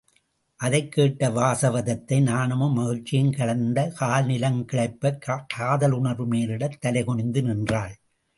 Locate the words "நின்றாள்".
7.41-7.95